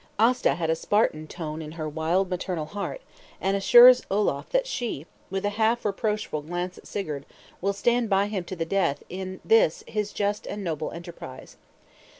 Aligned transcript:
Aasta 0.17 0.55
had 0.55 0.71
a 0.71 0.75
Spartan 0.75 1.27
tone 1.27 1.61
in 1.61 1.73
her 1.73 1.87
wild 1.87 2.27
maternal 2.27 2.65
heart; 2.65 3.01
and 3.39 3.55
assures 3.55 4.01
Olaf 4.09 4.49
that 4.49 4.65
she, 4.65 5.05
with 5.29 5.45
a 5.45 5.51
half 5.61 5.85
reproachful 5.85 6.41
glance 6.41 6.79
at 6.79 6.87
Sigurd, 6.87 7.23
will 7.61 7.71
stand 7.71 8.09
by 8.09 8.25
him 8.25 8.43
to 8.45 8.55
the 8.55 8.65
death 8.65 9.03
in 9.09 9.41
this 9.45 9.83
his 9.87 10.11
just 10.11 10.47
and 10.47 10.63
noble 10.63 10.89
enterprise. 10.89 11.55